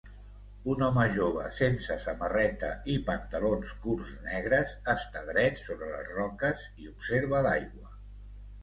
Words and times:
Un 0.75 0.85
home 0.85 1.03
jove 1.17 1.43
sense 1.57 1.97
samarreta 2.05 2.69
i 2.93 2.97
pantalons 3.11 3.75
curts 3.85 4.17
negres 4.29 4.75
està 4.97 5.25
dret 5.31 5.63
sobre 5.69 5.93
les 5.95 6.13
roques 6.19 6.69
i 6.87 6.93
observa 6.97 7.47
l'aigua. 7.51 7.97